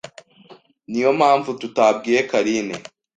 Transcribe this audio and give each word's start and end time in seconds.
Niyo 0.89 1.09
mpamvu 1.19 1.49
tutabwiye 1.61 2.19
Karine. 2.29 2.75